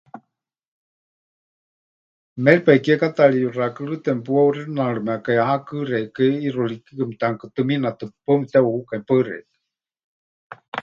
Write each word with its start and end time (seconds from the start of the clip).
Méripai 2.43 2.77
kiekátaari 2.83 3.37
yuxakɨrɨ́te 3.43 4.09
mepuhauxinarɨmekai 4.17 5.39
hakɨ 5.49 5.75
xeikɨ́a 5.89 6.39
ʼixuurikikɨ 6.41 7.03
meteʼanukutɨminatɨ, 7.09 8.05
paɨ 8.23 8.35
mepɨteʼuhukai. 8.39 9.01
Paɨ 9.07 9.21
xeikɨ́a. 9.27 9.45